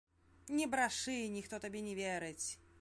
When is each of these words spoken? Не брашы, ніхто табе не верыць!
Не 0.59 0.65
брашы, 0.71 1.17
ніхто 1.35 1.55
табе 1.67 1.85
не 1.91 1.95
верыць! 2.03 2.47